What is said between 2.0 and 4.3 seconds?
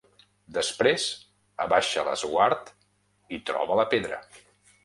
l'esguard i troba la pedra.